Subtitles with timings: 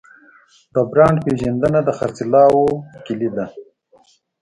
[0.73, 2.59] د برانډ پیژندنه د خرڅلاو
[3.05, 3.47] کلید دی.